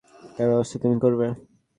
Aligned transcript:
তার 0.35 0.47
ব্যবস্থা 0.49 0.77
তুমি 0.83 0.97
করবে। 1.03 1.27